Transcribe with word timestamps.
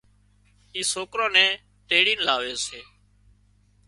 اي 0.73 0.81
سوڪران 0.93 1.31
نين 1.35 1.49
تيڙين 1.87 2.19
لاوي 2.27 2.53
سي۔ 2.65 2.79